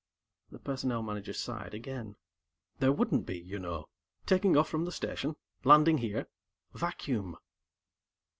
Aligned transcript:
The 0.49 0.57
Personnel 0.57 1.03
Manager 1.03 1.31
sighed 1.33 1.75
again. 1.75 2.15
"There 2.79 2.91
wouldn't 2.91 3.27
be, 3.27 3.37
you 3.37 3.59
know. 3.59 3.87
Taking 4.25 4.57
off 4.57 4.67
from 4.67 4.85
the 4.85 4.91
Station, 4.91 5.35
landing 5.63 5.99
here 5.99 6.25
vacuum." 6.73 7.37